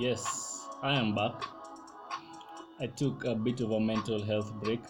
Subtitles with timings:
[0.00, 1.44] Yes, I am back.
[2.80, 4.80] I took a bit of a mental health break,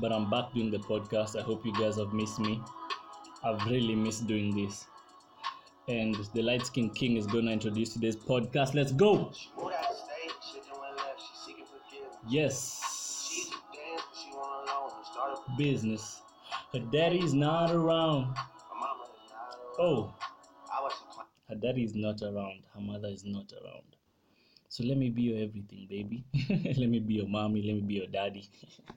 [0.00, 1.38] but I'm back doing the podcast.
[1.38, 2.60] I hope you guys have missed me.
[3.44, 4.86] I've really missed doing this.
[5.86, 8.74] And the Light Skin King is going to introduce today's podcast.
[8.74, 9.30] Let's go!
[9.32, 12.16] Smooth out state, shit that went left, she seeking forgiveness.
[12.28, 15.56] She Yes, used to dance, but she went alone and started.
[15.56, 16.20] business.
[16.72, 18.32] Her daddy's not around.
[18.32, 18.34] Is
[18.74, 19.76] not around.
[19.78, 20.14] Oh,
[20.68, 21.20] I was a
[21.50, 22.62] her daddy is not around.
[22.74, 23.96] Her mother is not around.
[24.70, 26.24] So let me be your everything, baby.
[26.78, 27.60] let me be your mommy.
[27.60, 28.48] Let me be your daddy.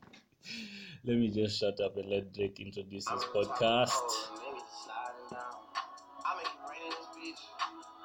[1.04, 3.90] let me just shut up and let Drake introduce his podcast.
[4.38, 4.62] Maybe.
[5.34, 7.41] I make it rain in this bitch.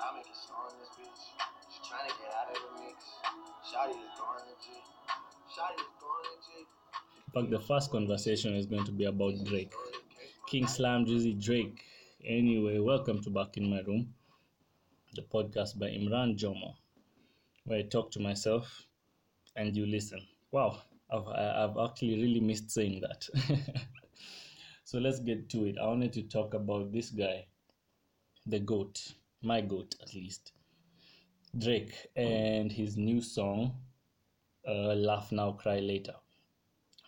[0.01, 1.21] I make it snow in this bitch.
[1.69, 3.05] She trying to get out of the mix.
[3.69, 4.85] Shotty is going legit.
[5.53, 6.67] Shotty is going legit.
[7.27, 9.75] In fact, the first conversation is going to be about Drake.
[10.47, 11.85] King Slam Drizzy Drake.
[12.25, 14.15] Anyway, welcome to Back in My Room,
[15.15, 16.73] the podcast by Imran Jomo,
[17.69, 18.87] where I talk to myself
[19.57, 20.21] and you listen.
[20.51, 20.79] Wow,
[21.11, 23.29] I've, I've actually really missed saying that.
[24.85, 25.77] so let's get to it.
[25.81, 27.47] I wanted to talk about this guy,
[28.47, 30.53] the GOAT, my GOAT at least,
[31.57, 33.75] Drake, and his new song,
[34.67, 36.15] uh, Laugh Now, Cry Later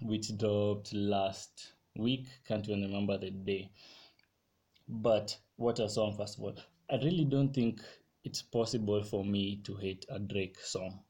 [0.02, 2.26] which dropped last week.
[2.46, 3.70] Can't even remember the day.
[4.88, 6.56] But what a song, first of all.
[6.90, 7.82] I really don't think
[8.24, 11.00] it's possible for me to hate a Drake song.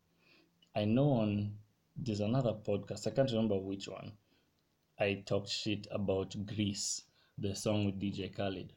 [0.75, 1.55] I know on
[1.97, 4.13] there's another podcast, I can't remember which one.
[4.99, 7.03] I talked shit about Greece,
[7.39, 8.73] the song with DJ Khaled.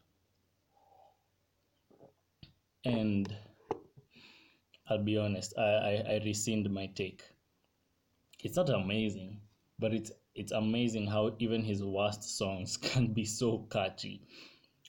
[2.85, 3.35] And
[4.89, 7.23] I'll be honest, I, I, I rescind my take
[8.43, 9.39] it's not amazing,
[9.79, 14.21] but it's it's amazing how even his worst songs can be so catchy.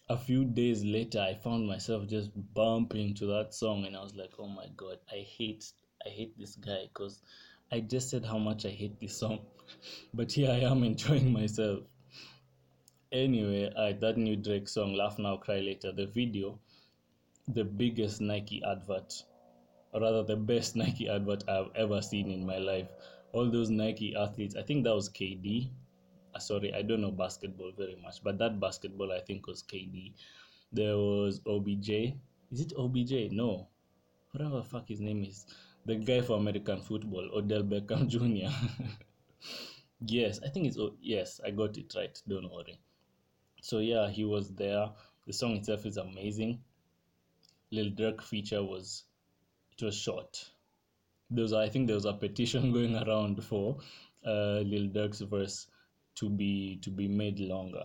[0.08, 4.14] A few days later, I found myself just bumping to that song, and I was
[4.14, 5.72] like, "Oh my god, I hate
[6.06, 7.20] I hate this guy," because
[7.70, 9.46] I just said how much I hate this song,
[10.14, 11.84] but here I am enjoying myself.
[13.12, 16.58] Anyway, uh, that new Drake song, "Laugh Now, Cry Later," the video,
[17.48, 19.22] the biggest Nike advert
[19.92, 22.88] or rather the best Nike advert I've ever seen in my life.
[23.32, 25.70] All those Nike athletes, I think that was KD.
[26.34, 30.12] Uh, sorry, I don't know basketball very much, but that basketball I think was KD.
[30.72, 32.14] There was OBJ.
[32.50, 33.30] Is it OBJ?
[33.32, 33.68] No.
[34.32, 35.46] Whatever the fuck his name is.
[35.86, 38.50] The guy for American football, Odell Beckham Jr.
[40.00, 42.20] yes, I think it's, O- yes, I got it right.
[42.26, 42.80] Don't worry.
[43.62, 44.90] So yeah, he was there.
[45.26, 46.60] The song itself is amazing.
[47.70, 49.04] Lil Durk feature was
[49.76, 50.50] it was short.
[51.30, 53.78] There was, I think, there was a petition going around for
[54.24, 55.66] uh, Lil Durk's verse
[56.16, 57.84] to be to be made longer.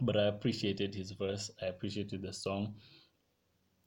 [0.00, 1.50] But I appreciated his verse.
[1.62, 2.74] I appreciated the song.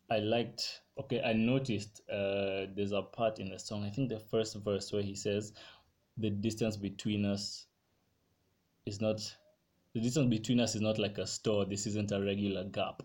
[0.09, 0.81] I liked.
[1.00, 3.84] Okay, I noticed uh, there's a part in the song.
[3.84, 5.53] I think the first verse where he says,
[6.18, 7.66] "The distance between us
[8.86, 9.22] is not."
[9.94, 11.66] The distance between us is not like a store.
[11.66, 13.02] This isn't a regular gap.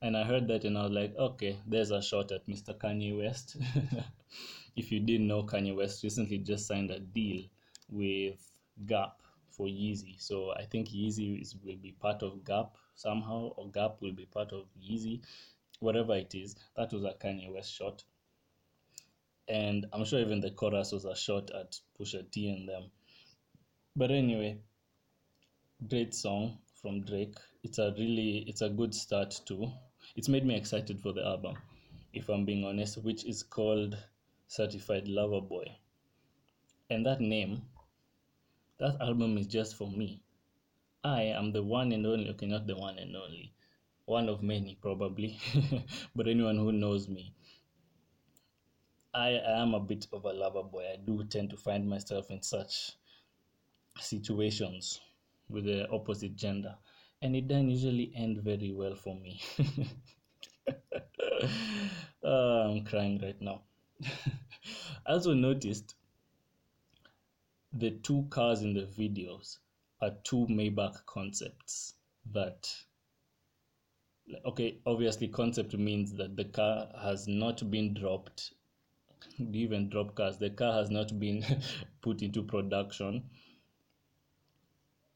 [0.00, 2.76] And I heard that and I was like, okay, there's a shot at Mr.
[2.76, 3.56] Kanye West.
[4.76, 7.44] if you didn't know, Kanye West recently just signed a deal
[7.88, 8.40] with
[8.84, 9.21] Gap
[9.52, 10.20] for Yeezy.
[10.20, 14.26] So I think Yeezy is, will be part of Gap somehow, or Gap will be
[14.26, 15.20] part of Yeezy,
[15.80, 16.56] whatever it is.
[16.76, 18.04] That was a Kanye West shot.
[19.48, 22.90] And I'm sure even the chorus was a shot at Pusha T and them.
[23.94, 24.58] But anyway,
[25.88, 27.36] great song from Drake.
[27.62, 29.70] It's a really it's a good start to.
[30.16, 31.56] It's made me excited for the album,
[32.12, 33.96] if I'm being honest, which is called
[34.46, 35.76] Certified Lover Boy.
[36.90, 37.62] And that name,
[38.82, 40.20] that album is just for me.
[41.04, 43.54] I am the one and only, okay, not the one and only,
[44.04, 45.38] one of many probably,
[46.16, 47.34] but anyone who knows me.
[49.14, 50.84] I I am a bit of a lover boy.
[50.92, 52.92] I do tend to find myself in such
[54.00, 55.00] situations
[55.48, 56.74] with the opposite gender
[57.20, 59.40] and it doesn't usually end very well for me
[62.24, 63.62] Ah, i'm crying right now
[65.06, 65.94] i also noticed
[67.72, 69.58] the two cars in the videos
[70.00, 71.94] are two maybach concepts
[72.32, 72.68] that
[74.44, 78.52] okay obviously concept means that the car has not been dropped.
[79.38, 80.36] Even drop cars?
[80.36, 81.44] The car has not been
[82.02, 83.22] put into production.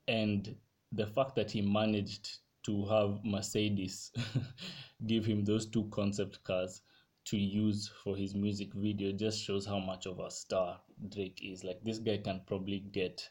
[0.07, 0.55] And
[0.93, 4.13] the fact that he managed to have Mercedes
[5.07, 6.83] give him those two concept cars
[7.27, 11.65] to use for his music video just shows how much of a star Drake is.
[11.65, 13.29] Like this guy can probably get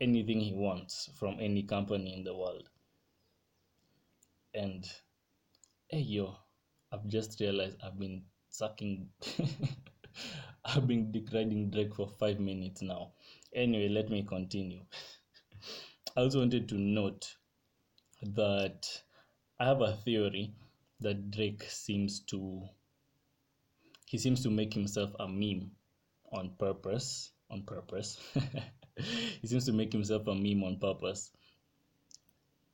[0.00, 2.68] anything he wants from any company in the world.
[4.54, 4.84] And
[5.88, 6.36] hey yo,
[6.92, 9.08] I've just realized I've been sucking.
[10.64, 13.12] I've been deriding Drake for five minutes now.
[13.54, 14.80] Anyway, let me continue.
[16.16, 17.36] I also wanted to note
[18.22, 18.86] that
[19.58, 20.54] I have a theory
[21.00, 22.68] that Drake seems to
[24.16, 25.70] he seems to make himself a meme
[26.32, 27.32] on purpose.
[27.50, 28.18] On purpose.
[29.42, 31.32] he seems to make himself a meme on purpose,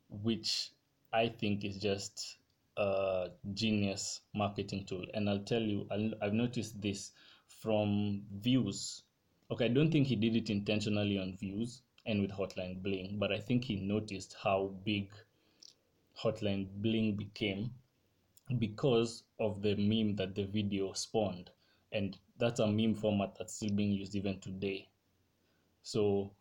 [0.08, 0.70] which
[1.12, 2.36] I think is just
[2.76, 5.04] a genius marketing tool.
[5.14, 5.88] And I'll tell you,
[6.22, 7.10] I've noticed this
[7.48, 9.02] from views.
[9.50, 13.32] Okay, I don't think he did it intentionally on views and with Hotline Bling, but
[13.32, 15.10] I think he noticed how big
[16.22, 17.72] Hotline Bling became
[18.52, 21.50] because of the meme that the video spawned.
[21.92, 24.88] And that's a meme format that's still being used even today.
[25.82, 26.32] So,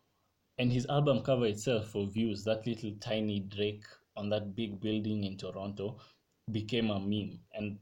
[0.58, 3.84] and his album cover itself for views, that little tiny Drake
[4.16, 5.98] on that big building in Toronto
[6.50, 7.40] became a meme.
[7.52, 7.78] And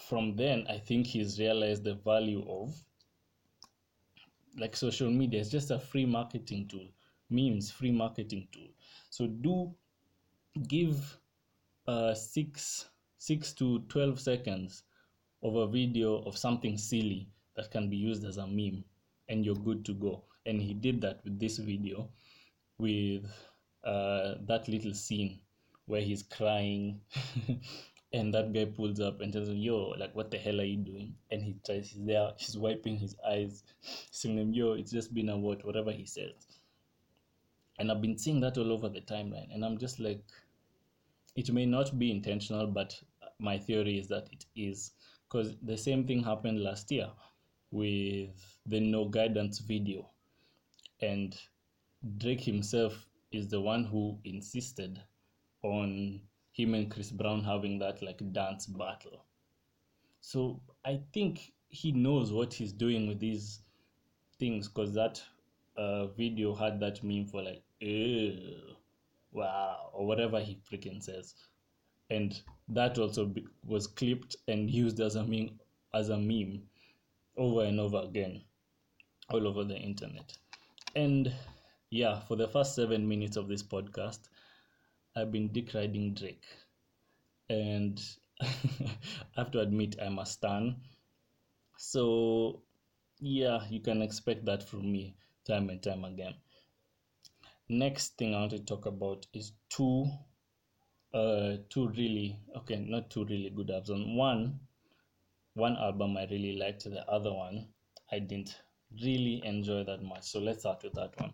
[0.00, 2.74] from then, I think he's realized the value of
[4.56, 5.40] like social media.
[5.40, 6.86] is just a free marketing tool.
[7.30, 8.68] Memes, free marketing tool.
[9.10, 9.74] So do
[10.68, 11.18] give
[11.86, 12.86] uh, six
[13.26, 14.82] six to twelve seconds
[15.42, 18.84] of a video of something silly that can be used as a meme,
[19.28, 20.24] and you're good to go.
[20.46, 22.10] And he did that with this video,
[22.78, 23.24] with
[23.82, 25.40] uh, that little scene
[25.86, 27.00] where he's crying
[28.12, 30.76] and that guy pulls up and tells him, "Yo, like, what the hell are you
[30.76, 31.90] doing?" And he tries.
[31.90, 32.30] He's there.
[32.36, 33.64] He's wiping his eyes,
[34.10, 36.34] saying him, "Yo, it's just been a what, whatever he says."
[37.78, 40.22] And I've been seeing that all over the timeline, and I'm just like,
[41.34, 42.94] it may not be intentional, but
[43.38, 44.92] my theory is that it is,
[45.28, 47.10] because the same thing happened last year
[47.70, 48.30] with
[48.66, 50.08] the no guidance video,
[51.00, 51.36] and
[52.18, 55.00] Drake himself is the one who insisted
[55.62, 56.20] on
[56.52, 59.24] him and Chris Brown having that like dance battle.
[60.20, 63.60] So I think he knows what he's doing with these
[64.38, 65.20] things because that
[65.76, 67.62] uh, video had that meme for like,
[69.32, 71.34] wow, or whatever he freaking says.
[72.10, 75.58] And that also be- was clipped and used as a meme,
[75.92, 76.62] as a meme
[77.36, 78.42] over and over again
[79.30, 80.36] all over the internet.
[80.94, 81.32] And
[81.90, 84.20] yeah, for the first seven minutes of this podcast,
[85.16, 86.44] I've been dick riding Drake,
[87.48, 88.00] and
[88.40, 88.48] I
[89.36, 90.76] have to admit I'm a stan.
[91.78, 92.62] So
[93.20, 95.16] yeah, you can expect that from me
[95.46, 96.34] time and time again.
[97.68, 100.06] Next thing I want to talk about is two,
[101.14, 103.90] uh, two really okay, not two really good albums.
[103.90, 104.60] On one,
[105.54, 106.84] one album I really liked.
[106.84, 107.68] The other one
[108.10, 108.60] I didn't
[109.02, 110.24] really enjoy that much.
[110.24, 111.32] So let's start with that one.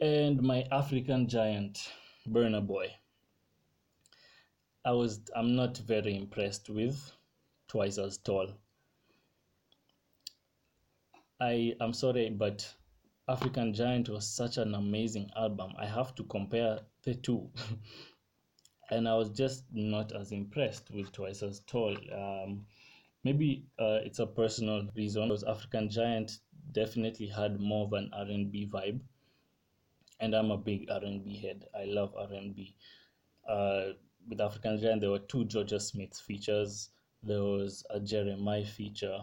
[0.00, 1.90] And my African Giant
[2.28, 2.88] Burna Boy.
[4.84, 7.12] I was I'm not very impressed with
[7.68, 8.48] Twice as Tall.
[11.40, 12.74] I I am sorry, but
[13.28, 15.72] African Giant was such an amazing album.
[15.78, 17.50] I have to compare the two.
[18.90, 21.96] and I was just not as impressed with Twice as Tall.
[22.12, 22.66] Um,
[23.24, 26.38] maybe uh, it's a personal reason because African Giant
[26.72, 29.00] definitely had more of an R&B vibe
[30.20, 31.64] and I'm a big R&B head.
[31.74, 32.74] I love R&B.
[33.48, 33.92] Uh,
[34.28, 36.90] with African Giant, there were two Jorja Smith features.
[37.22, 39.18] There was a Jeremih feature,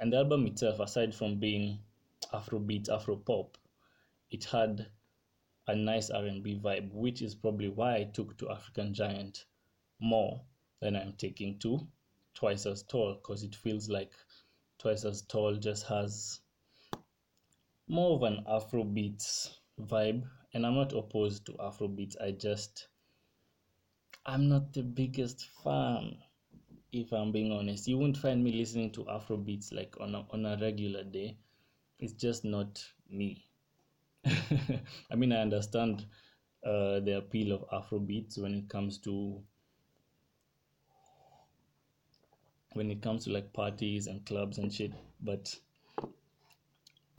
[0.00, 1.80] and the album itself, aside from being
[2.32, 3.54] Afrobeat, Afropop,
[4.30, 4.86] it had
[5.68, 9.44] a nice R&B vibe, which is probably why I took to African Giant
[10.00, 10.42] more
[10.80, 11.86] than I'm taking to
[12.34, 14.12] Twice as Tall, because it feels like
[14.78, 16.40] Twice as Tall just has
[17.86, 22.88] more of an Afrobeat vibe and i'm not opposed to afrobeats i just
[24.26, 26.16] i'm not the biggest fan
[26.90, 27.86] if i'm being honest.
[27.86, 31.36] You won't find me listening to afrobeats like on a, on a regular day.
[31.98, 33.44] It's just not me
[35.10, 36.06] i mean i understand
[36.64, 39.40] uh, the appeal of afrobeats when it comes to
[42.72, 45.54] when it comes to like parties and clubs and shit but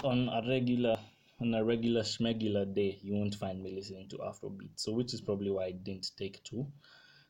[0.04, 0.98] on a regular
[1.42, 4.72] on a regular schmegular day, you won't find me listening to Afrobeat.
[4.76, 6.68] So, which is probably why I didn't take to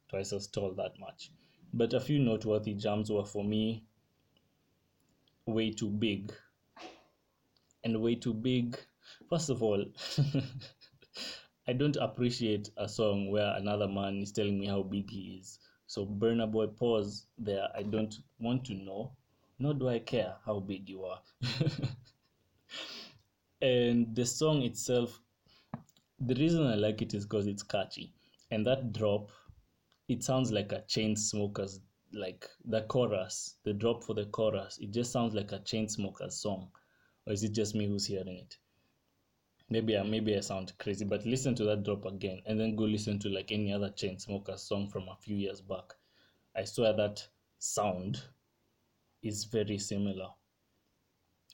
[0.10, 1.32] Twice as Tall that much.
[1.74, 3.84] But a few noteworthy jams were for me
[5.46, 6.34] way too big.
[7.84, 8.78] And way too big,
[9.30, 9.86] first of all,
[11.68, 15.60] I don't appreciate a song where another man is telling me how big he is.
[15.88, 17.68] So, Burna Boy, pause there.
[17.76, 19.12] I don't want to know,
[19.60, 21.20] nor do I care how big you are.
[23.62, 25.20] and the song itself
[26.22, 28.14] the reason i like it is because it's catchy
[28.52, 29.32] and that drop
[30.08, 31.80] it sounds like a Chainsmokers
[32.14, 36.70] like the chorus, the drop for the chorus, it just sounds like a Chainsmokers song,
[37.28, 38.58] or is it just me who's hearing it?
[39.72, 42.86] Maybe I maybe I sound crazy, but listen to that drop again, and then go
[42.86, 45.94] listen to like any other chain Chainsmokers song from a few years back.
[46.56, 47.28] I swear that
[47.60, 48.22] sound
[49.22, 50.30] is very similar.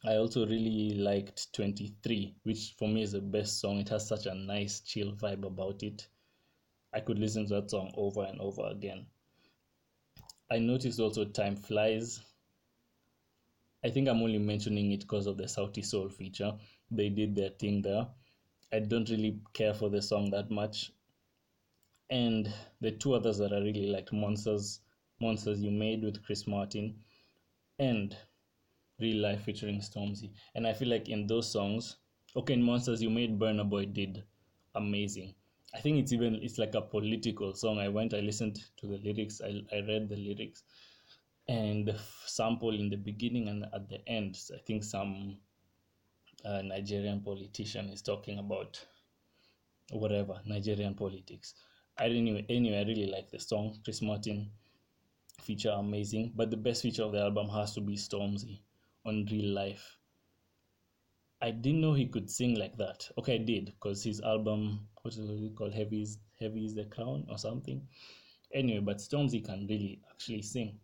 [0.06, 3.80] I also really liked 23, which for me is the best song.
[3.80, 6.08] It has such a nice chill vibe about it.
[6.94, 9.08] I could listen to that song over and over again.
[10.50, 12.22] I noticed also Time Flies.
[13.84, 16.54] I think I'm only mentioning it because of the Sauti Sol feature.
[16.92, 18.08] They did their thing there.
[18.72, 20.92] I don't really care for the song that much.
[22.10, 24.82] And the two others that I really liked, Monsters,
[25.20, 27.04] Monsters You Made with Chris Martin,
[27.80, 28.16] and
[29.00, 30.32] Real Life featuring Stormzy.
[30.54, 31.98] And I feel like in those songs,
[32.36, 34.24] okay, in Monsters You Made, Burna Boy did
[34.76, 35.36] amazing.
[35.74, 37.80] I think it's even it's like a political song.
[37.80, 40.64] I went, I listened to the lyrics, I, I read the lyrics,
[41.48, 44.38] and the sample in the beginning and at the end.
[44.54, 45.38] I think some
[46.46, 48.84] uh, Nigerian politician is talking about
[49.92, 51.56] whatever Nigerian politics.
[51.98, 53.78] I anyway, anyway, I really like the song.
[53.84, 54.52] Chris Martin
[55.42, 58.60] feature amazing, but the best feature of the album has to be Stormzy
[59.06, 59.98] on Real Life.
[61.42, 63.08] I didn't know he could sing like that.
[63.18, 65.74] Okay, I did because his album, what is it called?
[65.74, 67.88] Heavy is Heavy is the Crown or something.
[68.54, 70.80] Anyway, but Stormzy can really actually sing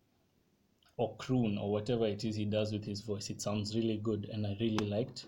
[0.96, 3.30] or croon or whatever it is he does with his voice.
[3.30, 5.26] It sounds really good, and I really liked.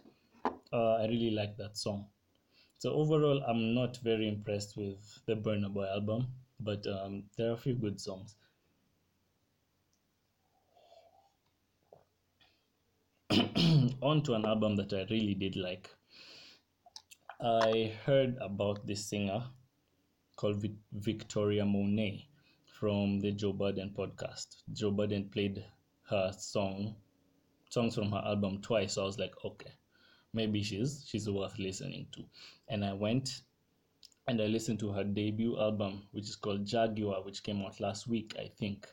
[0.72, 2.06] Uh, I really like that song.
[2.78, 6.26] So overall, I'm not very impressed with the Burna Boy album,
[6.60, 8.36] but um, there are a few good songs.
[14.02, 15.90] on to an album that I really did like.
[17.40, 19.42] I heard about this singer
[20.36, 22.28] called Victoria Monet
[22.78, 24.62] from the Joe Budden podcast.
[24.72, 25.64] Joe Budden played
[26.10, 26.96] her song,
[27.70, 28.94] songs from her album twice.
[28.94, 29.72] So I was like, okay,
[30.34, 32.24] maybe she's she's worth listening to.
[32.68, 33.42] And I went
[34.26, 38.06] and I listened to her debut album, which is called Jaguar, which came out last
[38.06, 38.86] week, I think.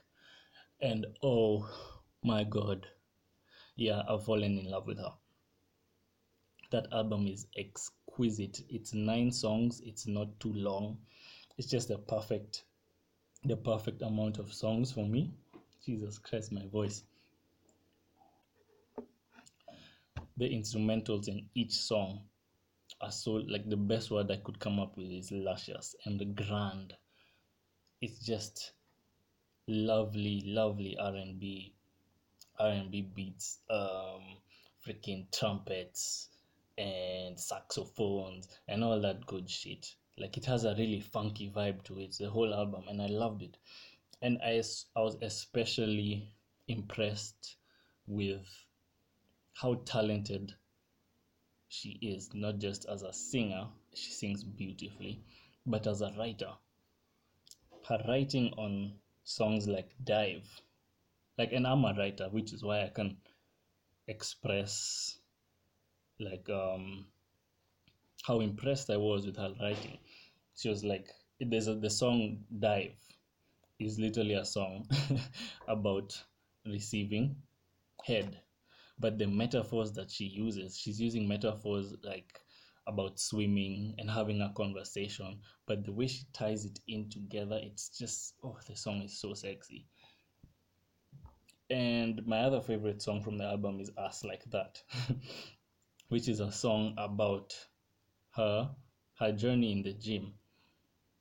[0.82, 1.70] And oh
[2.24, 2.88] my god,
[3.76, 5.14] yeah, I've fallen in love with her.
[6.72, 8.62] That album is exquisite.
[8.70, 9.82] It's nine songs.
[9.86, 10.98] It's not too long.
[11.58, 12.64] It's just the perfect,
[13.44, 15.34] the perfect amount of songs for me.
[15.86, 17.04] Jesus Christ, my voice.
[20.42, 22.22] The instrumentals in each song
[23.00, 26.96] are so like the best word I could come up with is luscious and grand.
[28.02, 28.72] It's just
[29.68, 31.76] lovely, lovely R and B
[32.58, 34.40] R&B beats, um,
[34.84, 36.30] freaking trumpets
[36.76, 39.94] and saxophones and all that good shit.
[40.18, 43.44] Like it has a really funky vibe to it, the whole album, and I loved
[43.44, 43.58] it.
[44.24, 44.64] And I,
[44.96, 46.34] I was especially
[46.68, 47.58] impressed
[48.08, 48.48] with
[49.54, 50.54] how talented
[51.70, 55.24] she is, not just as a singer, she sings beautifully,
[55.66, 56.52] but as a writer.
[57.88, 60.62] Her writing on songs like Dive
[61.38, 63.18] like and i'm a writer which is why i can
[64.08, 65.18] express
[66.20, 67.06] like um
[68.24, 69.98] how impressed i was with her writing
[70.56, 71.08] she was like
[71.40, 72.94] there's a, the song dive
[73.80, 74.88] is literally a song
[75.68, 76.22] about
[76.68, 77.36] receiving
[78.06, 78.40] head
[79.02, 82.40] but the metaphors that she uses she's using metaphors like
[82.88, 87.90] about swimming and having a conversation but the way she ties it in together it's
[87.90, 89.86] just oh the song is so sexy
[91.72, 94.84] and my other favorite song from the album is Us Like That,
[96.10, 97.54] which is a song about
[98.36, 98.70] her
[99.20, 100.34] her journey in the gym.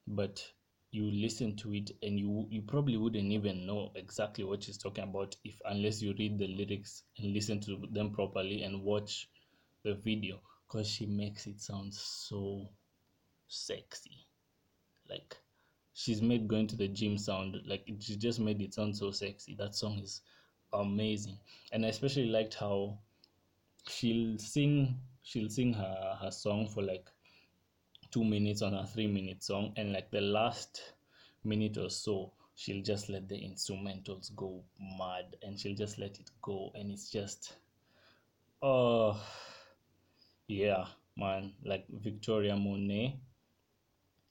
[0.08, 0.44] But
[0.92, 5.04] you listen to it and you you probably wouldn't even know exactly what she's talking
[5.04, 9.28] about if unless you read the lyrics and listen to them properly and watch
[9.84, 12.68] the video because she makes it sound so
[13.48, 14.26] sexy.
[15.08, 15.36] Like
[15.94, 19.54] she's made going to the gym sound like she just made it sound so sexy.
[19.58, 20.22] That song is
[20.72, 21.38] amazing.
[21.72, 22.98] And i especially liked how
[23.88, 27.08] she'll sing she'll sing her her song for like
[28.10, 30.94] two minutes on a three minute song and like the last
[31.44, 34.62] minute or so she'll just let the instrumentals go
[34.98, 37.56] mad and she'll just let it go and it's just
[38.62, 39.20] oh
[40.48, 40.84] yeah
[41.16, 41.52] man.
[41.64, 43.18] Like victoria monet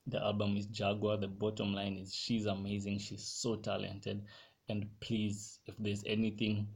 [0.07, 4.23] the album is jaguar the bottom line is she's amazing she's so talented
[4.69, 6.67] and please, if there's anything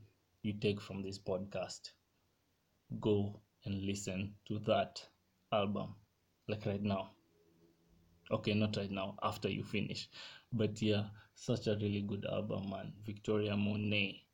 [0.41, 1.91] you take from this podcast,
[2.99, 5.01] go and listen to that
[5.51, 5.93] album,
[6.47, 7.11] like right now.
[8.29, 10.09] Okay, not right now, after you finish.
[10.51, 12.93] But yeah, Such a really good album, man.
[13.05, 14.25] Victoria Monet.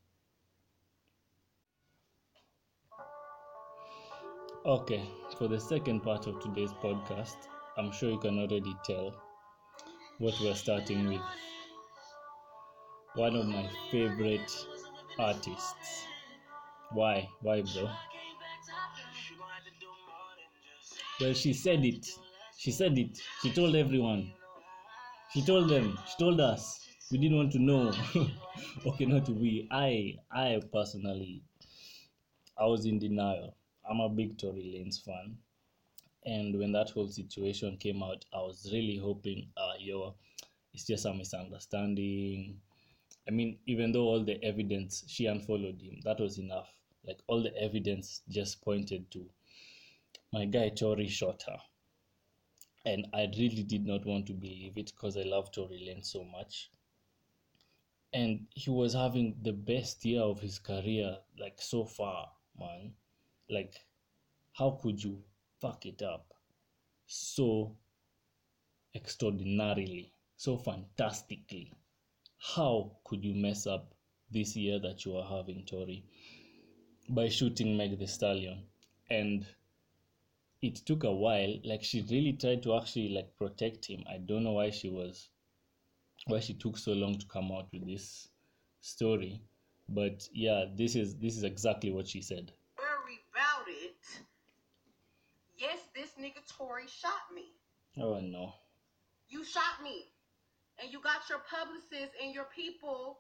[4.66, 5.04] Okay,
[5.38, 7.36] for the second part of today's podcast,
[7.78, 9.14] I'm sure you can already tell
[10.20, 11.22] what we're starting with.
[13.14, 14.52] One of my favorite
[15.20, 16.06] artists.
[16.92, 17.30] Why?
[17.42, 17.90] Why, bro?
[21.20, 22.08] Well, she said it.
[22.58, 23.20] She said it.
[23.42, 24.32] She told everyone.
[25.34, 26.00] She told them.
[26.08, 26.88] She told us.
[27.12, 27.92] We didn't want to know.
[28.86, 29.68] okay, not we.
[29.70, 31.44] I, I personally,
[32.58, 33.56] I was in denial.
[33.90, 35.38] I'm a big Tory Lanez fan.
[36.26, 40.16] And when that whole situation came out, I was really hoping, uh, yo,
[40.74, 42.62] it's just a misunderstanding.
[43.28, 46.70] I mean, even though all the evidence, she unfollowed him, that was enough.
[47.06, 49.26] Like, all the evidence just pointed to
[50.32, 51.58] my guy Tory shot her.
[52.86, 56.24] And I really did not want to believe it because I love Tory Lanez so
[56.24, 56.70] much.
[58.14, 62.94] And he was having the best year of his career, like so far, man.
[63.50, 63.76] Like,
[64.54, 65.22] how could you
[65.60, 66.34] fuck it up
[67.06, 67.76] so
[68.96, 71.74] extraordinarily, so fantastically?
[72.38, 73.94] How could you mess up
[74.32, 76.04] this year that you are having, Tory,
[77.10, 78.64] by shooting Meg the Stallion?
[79.10, 79.46] And
[80.62, 81.56] it took a while.
[81.64, 84.04] Like she really tried to actually like protect him.
[84.10, 85.30] I don't know why she was,
[86.28, 88.28] why she took so long to come out with this
[88.82, 89.42] story.
[89.88, 92.52] But yeah, this is this is exactly what she said.
[92.78, 94.22] worry about it.
[95.58, 97.46] Yes, this nigga Tory shot me.
[97.98, 98.54] Oh no.
[99.28, 100.06] You shot me.
[100.82, 103.20] And you got your publicists and your people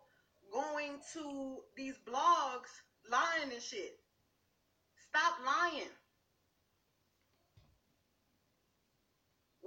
[0.51, 2.71] going to these blogs
[3.11, 3.99] lying and shit.
[5.09, 5.89] Stop lying.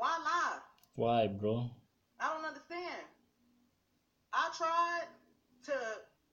[0.02, 0.58] Why lie?
[0.96, 1.70] Why, bro?
[2.18, 3.06] I don't understand.
[4.32, 5.06] I tried
[5.66, 5.72] to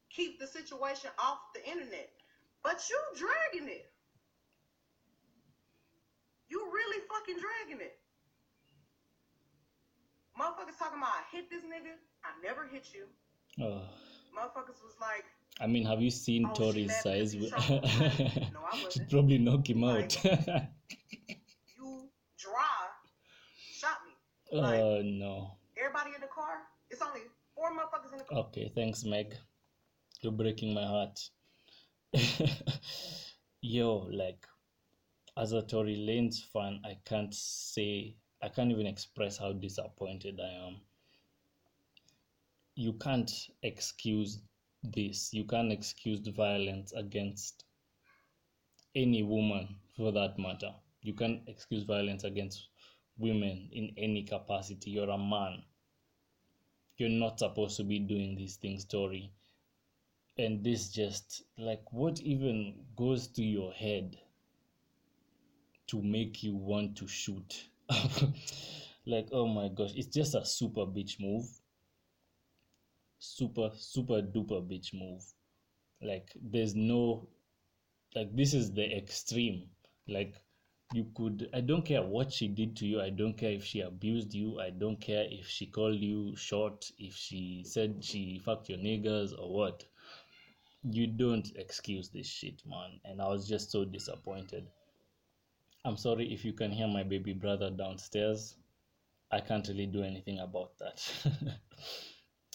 [0.09, 2.09] keep the situation off the internet,
[2.63, 3.91] but you dragging it.
[6.49, 7.99] You really fucking dragging it.
[10.35, 11.93] Motherfuckers talking about I hit this nigga.
[12.25, 13.05] I never hit you.
[13.63, 13.83] Oh.
[14.35, 15.25] Motherfuckers was like,
[15.61, 17.35] I mean, have you seen Oh, she Tory's size?
[17.35, 18.51] because you troubled.
[18.51, 20.39] No, I She'd probably knock him Like- out.
[21.77, 22.68] you shot
[24.51, 24.59] me.
[24.59, 25.51] Like- oh no.
[25.77, 26.67] Everybody in the car.
[26.89, 27.21] It's only
[27.55, 28.39] four motherfuckers in the car.
[28.39, 29.35] Okay, thanks, Meg.
[30.21, 31.19] You're breaking my heart.
[33.61, 34.45] Yo, like,
[35.37, 40.67] as a Tory Lanez fan, I can't say, I can't even express how disappointed I
[40.67, 40.77] am.
[42.75, 43.31] You can't
[43.63, 44.39] excuse
[44.83, 45.33] this.
[45.33, 47.65] You can't excuse the violence against
[48.95, 50.73] any woman for that matter.
[51.01, 52.68] You can't excuse violence against
[53.19, 54.91] women in any capacity.
[54.91, 55.63] You're a man
[56.99, 59.31] you're not supposed to be doing these things, Tory.
[60.37, 64.17] And this just like what even goes to your head
[65.87, 67.67] to make you want to shoot?
[69.05, 71.45] like, oh my gosh, it's just a super bitch move.
[73.17, 75.23] Super, super duper bitch move.
[76.01, 77.27] Like, there's no,
[78.15, 79.67] like, this is the extreme.
[80.07, 80.35] Like,
[80.91, 83.81] you could i don't care what she did to you i don't care if she
[83.81, 88.69] abused you i don't care if she called you short if she said she fucked
[88.69, 89.85] your niggas or what.
[90.81, 93.01] You don't excuse this shit man.
[93.03, 94.65] And i was just so disappointed.
[95.83, 98.55] I'm sorry if you can hear my baby brother downstairs.
[99.29, 101.05] I can't really do anything about that.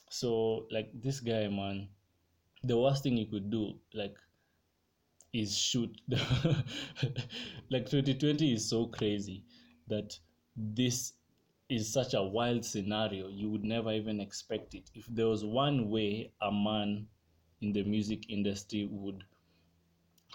[0.08, 1.88] So like this guy man
[2.62, 4.16] the worst thing you could do like
[5.34, 6.00] is shoot
[7.68, 9.44] like 2020 is so crazy
[9.88, 10.16] that
[10.56, 11.14] this
[11.68, 14.90] is such a wild scenario you would never even expect it.
[14.94, 17.08] If there was one way a man
[17.60, 19.24] in the music industry would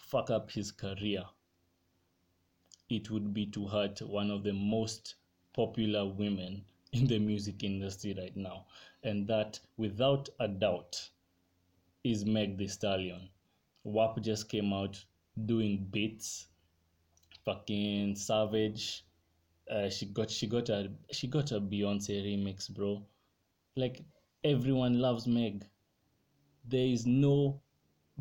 [0.01, 1.23] fuck up his career
[2.89, 5.15] it would be to hurt one of the most
[5.53, 8.65] popular women in the music industry right now.
[9.03, 11.09] And that without a doubt
[12.03, 13.29] is meg the stallion
[13.83, 15.03] WAP just came out
[15.45, 16.47] doing beats,
[17.45, 19.05] fucking savage.
[19.69, 23.05] Uh, she got she got a she got a Beyonce remix, bro.
[23.75, 24.03] Like
[24.43, 25.65] everyone loves Meg.
[26.65, 27.61] There is no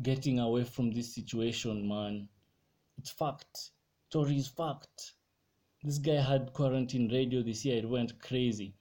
[0.01, 2.29] getting away from this situation, man.
[2.97, 3.71] It's fact.
[4.09, 5.13] Tory is fact.
[5.83, 7.77] This guy had quarantine radio this year.
[7.77, 8.75] It went crazy.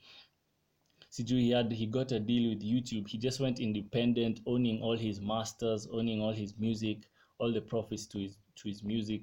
[1.18, 3.09] Siju, he had he got a deal with YouTube.
[3.09, 8.07] He just went independent, owning all his masters, owning all his music, all the profits
[8.09, 9.22] to his to his music.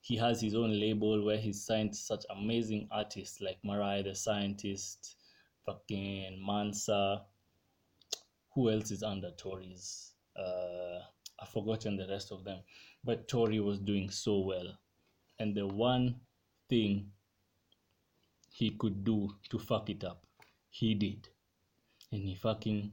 [0.00, 5.16] He has his own label where he's signed such amazing artists like Mariah the Scientist,
[5.64, 7.22] fucking Mansa,
[8.54, 10.14] who else is under Tory's?
[10.36, 11.00] Uh,
[11.40, 12.60] I've forgotten the rest of them,
[13.04, 14.78] but Tory was doing so well,
[15.38, 16.20] and the one
[16.68, 17.12] thing
[18.52, 20.26] he could do to fuck it up,
[20.70, 21.28] he did,
[22.12, 22.92] and he fucking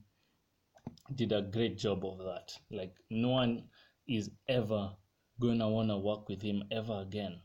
[1.13, 2.51] did a great job of that.
[2.71, 3.63] Like no one
[4.07, 4.95] is ever
[5.39, 7.41] gonna wanna work with him ever again.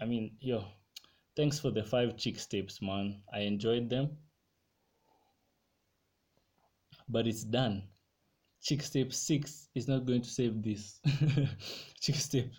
[0.00, 0.64] I mean, yo,
[1.36, 3.22] thanks for the five Chixtapes, man.
[3.32, 4.16] I enjoyed them.
[7.08, 7.84] But it's done.
[8.62, 11.00] Chixtape six is not going to save this.
[12.00, 12.50] Chixtape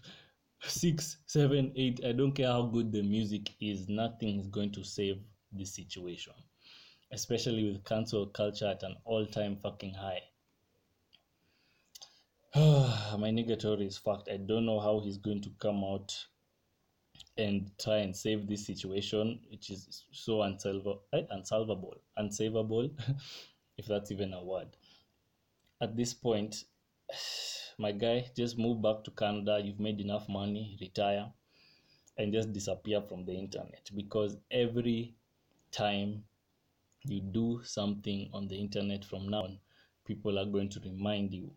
[0.62, 2.01] six, seven, eight.
[2.06, 5.17] I don't care how good the music is, nothing is going to save
[5.57, 6.33] this situation.
[7.11, 10.21] Especially with cancel culture at an all-time fucking high.
[12.55, 14.29] My nigga Tory is fucked.
[14.29, 16.13] I don't know how he's going to come out
[17.37, 22.91] and try and save this situation, which is so unsolvable, eh, unsolvable, unsavable,
[23.77, 24.67] if that's even a word.
[25.81, 26.63] At this point,
[27.79, 29.59] my guy, just move back to Canada.
[29.63, 31.31] You've made enough money, retire,
[32.17, 35.15] and just disappear from the internet because every
[35.73, 36.23] time
[37.03, 39.59] you do something on the internet from now on,
[40.05, 41.51] people are going to remind you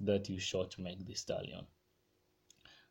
[0.00, 1.66] that you shot Meg the Stallion.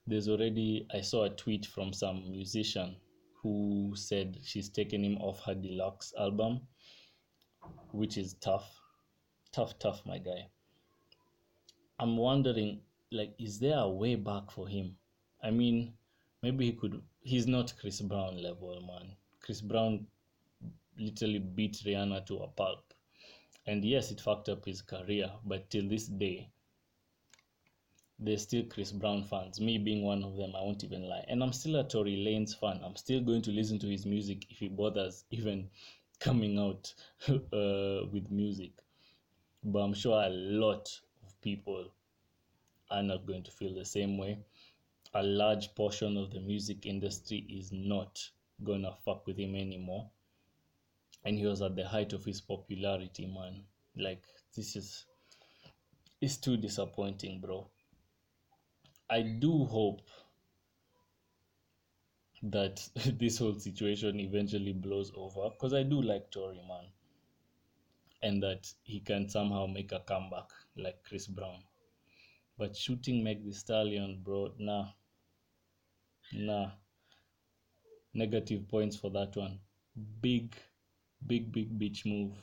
[0.05, 2.95] There's already, I saw a tweet from some musician
[3.41, 6.61] who said she's taken him off her deluxe album,
[7.91, 8.69] which is tough.
[9.51, 10.49] Tough, tough, my guy.
[11.99, 14.95] I'm wondering, like, is there a way back for him?
[15.43, 15.93] I mean,
[16.41, 19.15] maybe he could, he's not Chris Brown level, man.
[19.41, 20.07] Chris Brown
[20.97, 22.93] literally beat Rihanna to a pulp.
[23.65, 26.49] And yes, it fucked up his career, but till this day,
[28.19, 31.25] there's still Chris Brown fans, me being one of them, I won't even lie.
[31.27, 32.79] And I'm still a Tory Lanez fan.
[32.83, 35.69] I'm still going to listen to his music if he bothers even
[36.19, 36.93] coming out
[37.27, 38.71] uh, with music.
[39.63, 40.89] But I'm sure a lot
[41.25, 41.89] of people
[42.89, 44.37] are not going to feel the same way.
[45.13, 48.19] A large portion of the music industry is not
[48.63, 50.09] gonna fuck with him anymore.
[51.25, 53.63] And he was at the height of his popularity, man.
[53.95, 54.23] Like,
[54.55, 55.05] this is.
[56.21, 57.69] It's too disappointing, bro.
[59.09, 60.01] I do hope
[62.43, 62.87] that
[63.19, 66.85] this whole situation eventually blows over because I do like Tory, man.
[68.21, 71.63] And that he can somehow make a comeback like Chris Brown.
[72.57, 74.87] But shooting Meg the Stallion, bro, nah.
[76.33, 76.71] Nah.
[78.13, 79.59] Negative points for that one.
[80.21, 80.55] Big,
[81.27, 82.33] big, big bitch move.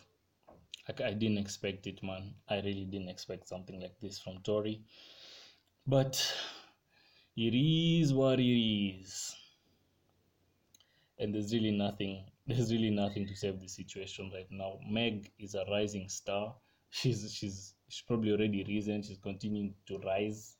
[0.88, 2.34] I, I didn't expect it, man.
[2.48, 4.82] I really didn't expect something like this from Tory.
[5.86, 6.20] But
[7.36, 9.34] it is what it is.
[11.18, 14.78] And there's really nothing there's really nothing to save the situation right now.
[14.88, 16.54] Meg is a rising star.
[16.90, 19.02] She's she's she's probably already risen.
[19.02, 20.56] She's continuing to rise.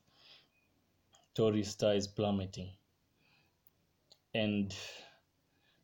[1.34, 2.70] Tory star is plummeting.
[4.34, 4.74] And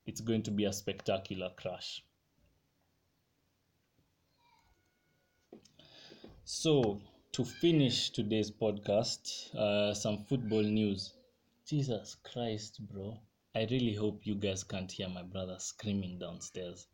[0.07, 2.05] it's going to be a spectacular crash.
[6.49, 11.13] So to finish today's podcast, uh, some football news.
[11.67, 13.19] Jesus Christ, bro.
[13.57, 16.87] I really hope you guys can't hear my brother screaming downstairs.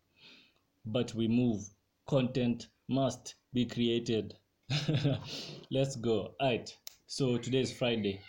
[0.87, 1.69] But we move.
[2.07, 4.39] Content must be created.
[5.71, 6.33] Let's go.
[6.41, 6.75] Alright.
[7.07, 8.23] So today is Friday.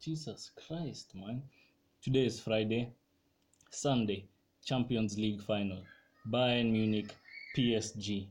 [0.00, 1.42] Jesus Christ, man.
[2.00, 2.94] Today is Friday.
[3.70, 4.30] Sunday,
[4.64, 5.84] Champions League final.
[6.26, 7.14] Bayern Munich,
[7.54, 8.28] PSG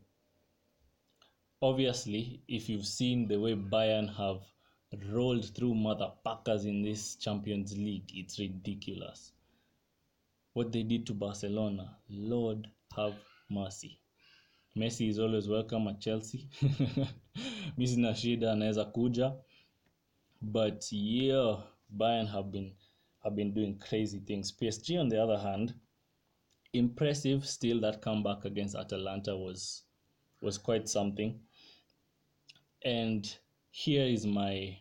[1.61, 4.41] obviously, if you've seen the way Bayern have
[5.11, 9.31] rolled through motherfuckers in this Champions League, it's ridiculous.
[10.53, 13.15] What they did to Barcelona, Lord have
[13.49, 13.99] mercy.
[14.77, 16.49] Messi is always welcome at Chelsea.
[17.77, 19.35] mi sina shida anaweza kuja.
[20.41, 22.75] But yeah, Bayern have been
[23.23, 24.51] have been doing crazy things.
[24.51, 25.73] PSG on the other hand,
[26.73, 29.83] impressive still that comeback against Atalanta was
[30.41, 31.39] was quite something.
[32.87, 33.37] And
[33.69, 34.79] here is my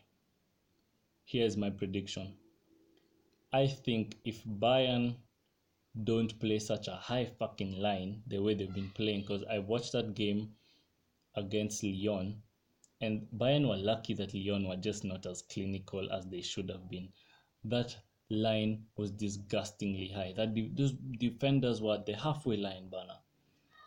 [1.25, 2.35] here is my prediction.
[3.53, 5.17] I think if Bayern
[6.05, 9.91] don't play such a high fucking line the way they've been playing, because I watched
[9.91, 10.55] that game
[11.35, 12.41] against Lyon,
[13.01, 16.89] and Bayern were lucky that Lyon were just not as clinical as they should have
[16.89, 17.09] been.
[17.65, 17.97] That
[18.31, 20.33] line was disgustingly high.
[20.37, 23.19] That de- those defenders were at the halfway line, banner.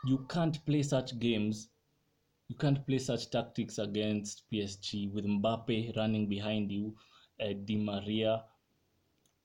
[0.06, 1.70] You can't play such games
[2.50, 6.96] you can't play such tactics against PSG with Mbappe running behind you,
[7.42, 8.44] uh, Di Maria,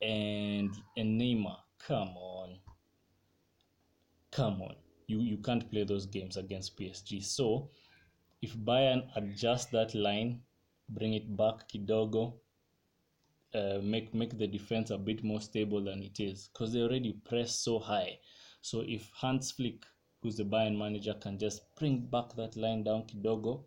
[0.02, 1.58] and and Neymar.
[1.78, 2.60] Come on,
[4.30, 4.76] come on.
[5.06, 7.20] you you can't play those games against PSG.
[7.20, 7.70] So
[8.42, 10.42] if Bayern adjust that line,
[10.88, 12.34] bring it back kidogo,
[13.54, 17.12] uh, make make the defense a bit more stable than it is because they already
[17.12, 18.18] press so high.
[18.60, 19.84] So if Hans Flick,
[20.24, 23.62] who's the Bayern manager, can just bring back that line down kidogo,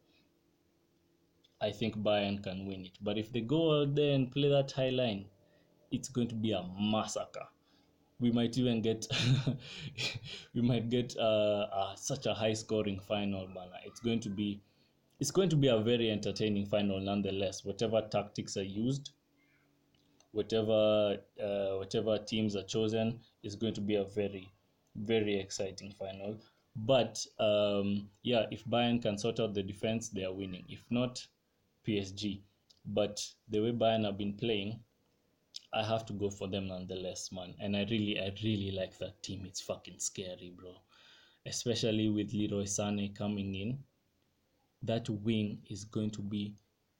[1.62, 2.98] I think Bayern can win it.
[3.00, 5.26] But if they go out there and play that high line,
[5.91, 7.48] it's going to be a massacre.
[8.20, 9.06] We might even get
[10.56, 13.70] we might get uh, uh, such a high scoring final, man.
[13.86, 14.60] It's going to be
[15.20, 17.63] it's going to be a very entertaining final nonetheless.
[17.63, 19.12] Whatever tactics are used,
[20.32, 24.52] whatever uh, whatever teams are chosen is going to be a very
[24.98, 26.38] very exciting final.
[26.76, 30.66] But um, yeah, if Bayern can sort out the defense, they are winning.
[30.70, 31.26] If not,
[31.88, 32.42] PSG.
[32.86, 34.80] But the way Bayern have been playing,
[35.74, 37.56] I have to go for them nonetheless, man.
[37.60, 39.46] And I really, I really like that team.
[39.46, 40.76] It's fucking scary, bro.
[41.46, 43.80] Especially with Leroy Sané coming in.
[44.84, 46.54] That wing is going to be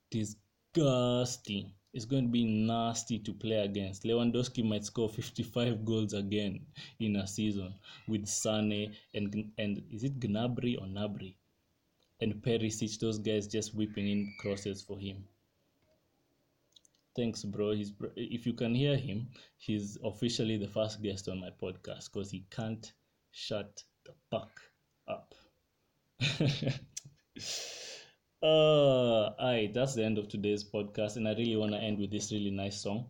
[0.10, 1.72] disgusting.
[1.98, 4.04] It's going to be nasty to play against.
[4.04, 6.64] Lewandowski might score 55 goals again
[7.00, 7.74] in a season
[8.08, 11.36] with Sane and and is it Gnabry or Nabry?
[12.22, 15.24] And Perisic, those guys just whipping in crosses for him.
[17.16, 17.72] Thanks, bro.
[17.72, 22.30] He's if you can hear him, he's officially the first guest on my podcast because
[22.30, 22.94] he can't
[23.32, 24.62] shut the fuck
[25.08, 25.34] up.
[28.44, 32.12] uh, aye, that's the end of today's podcast, and I really want to end with
[32.12, 33.10] this really nice song.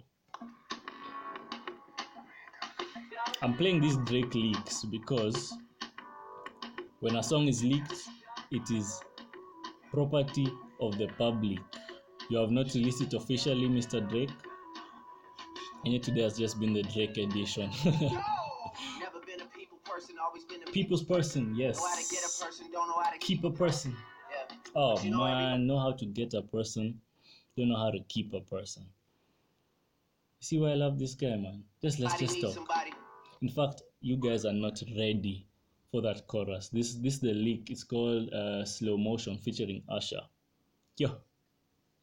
[3.42, 5.54] I'm playing these Drake leaks because
[7.02, 7.94] when a song is leaked,
[8.52, 9.00] it is
[9.92, 10.48] property
[10.82, 11.60] of the public.
[12.30, 14.02] You have not released it officially, Mr.
[14.02, 14.32] Drake.
[15.84, 17.70] And yet today has just been the Drake edition.
[17.86, 21.78] Never been a people person, always been a People's person, yes.
[21.78, 23.96] Know how to get a person, don't know how to Keep a person.
[24.80, 27.02] Oh You know man, know how to get a person,
[27.58, 28.84] don't know how to keep a person.
[30.40, 31.64] You See why I love this guy, man.
[31.82, 32.54] Just let's Somebody just talk.
[32.54, 32.92] somebody.
[33.42, 35.48] In fact, you guys are not ready
[35.92, 36.70] for that chorus.
[36.70, 37.72] This this is the leak.
[37.72, 40.22] It's called uh, Slow Motion featuring Usher.
[40.98, 41.10] Yo,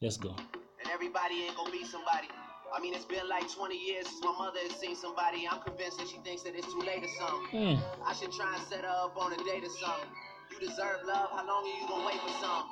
[0.01, 0.35] let's go.
[0.81, 2.27] And everybody ain't gonna be somebody.
[2.75, 5.47] I mean, it's been like 20 years since my mother has seen somebody.
[5.49, 7.77] I'm convinced that she thinks that it's too late or something.
[7.77, 8.03] Hmm.
[8.05, 10.11] I should try and set her up on a date or something.
[10.51, 11.29] You deserve love.
[11.31, 12.65] How long are you gonna wait for some?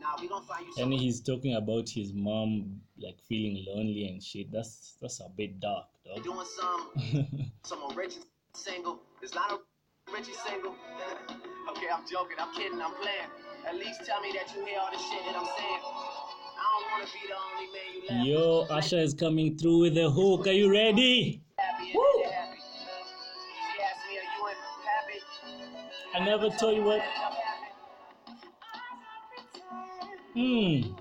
[0.00, 0.92] Nah, we gonna find you And some.
[0.92, 4.50] he's talking about his mom like feeling lonely and shit.
[4.52, 6.22] That's that's a bit dark, dog.
[6.24, 7.50] Doing some.
[7.64, 8.24] Someone rich and
[8.54, 9.00] single.
[9.20, 9.58] There's not a
[10.12, 10.72] rich and single.
[11.70, 12.36] okay, I'm joking.
[12.38, 12.80] I'm kidding.
[12.80, 13.30] I'm playing.
[13.66, 15.80] At least tell me that you hear all the shit that I'm saying.
[16.58, 18.70] I don't wanna be the only man you left.
[18.70, 20.46] Yo, Usher is coming through with the hook.
[20.46, 21.41] Are you ready?
[26.22, 27.02] I never told you what.
[30.34, 30.94] Hmm.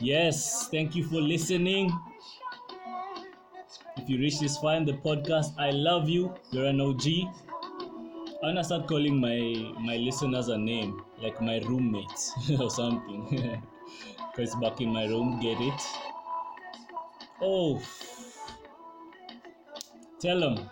[0.00, 1.92] Yes, thank you for listening.
[3.96, 6.34] If you reach this far in the podcast, I love you.
[6.50, 7.06] You're an OG.
[8.42, 9.38] I'm gonna start calling my
[9.78, 13.62] my listeners a name, like my roommates or something.
[14.36, 15.80] Cause back in my room, get it?
[17.40, 17.80] Oh,
[20.20, 20.68] tell them,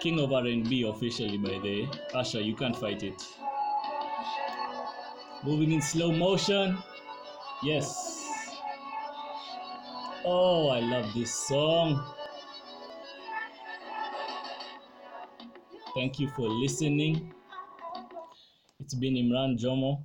[0.00, 1.86] King of R&B officially by the.
[2.14, 3.22] Usher, you can't fight it.
[5.44, 6.78] Moving in slow motion.
[7.62, 8.56] Yes.
[10.24, 12.02] Oh, I love this song.
[15.94, 17.34] Thank you for listening.
[18.78, 20.04] It's been Imran Jomo.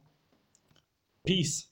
[1.26, 1.68] Peace.